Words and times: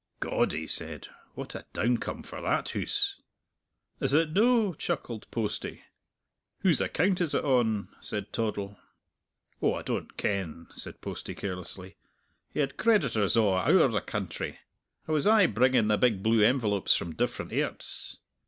"God!" 0.19 0.51
he 0.51 0.65
said, 0.65 1.09
"what 1.35 1.53
a 1.53 1.67
downcome 1.73 2.23
for 2.25 2.41
that 2.41 2.69
hoose!" 2.69 3.21
"Is 3.99 4.15
it 4.15 4.31
no'?" 4.33 4.73
chuckled 4.73 5.29
Postie. 5.29 5.83
"Whose 6.61 6.81
account 6.81 7.21
is 7.21 7.35
it 7.35 7.43
on?" 7.45 7.89
said 8.01 8.33
Toddle. 8.33 8.79
"Oh, 9.61 9.75
I 9.75 9.83
don't 9.83 10.17
ken," 10.17 10.65
said 10.73 11.01
Postie 11.01 11.35
carelessly. 11.35 11.97
"He 12.51 12.61
had 12.61 12.77
creditors 12.77 13.37
a' 13.37 13.41
owre 13.41 13.89
the 13.91 14.01
country. 14.01 14.57
I 15.07 15.11
was 15.11 15.27
ay 15.27 15.45
bringing 15.45 15.87
the 15.87 15.99
big 15.99 16.23
blue 16.23 16.41
envelopes 16.41 16.95
from 16.97 17.13
different 17.13 17.53
airts. 17.53 18.17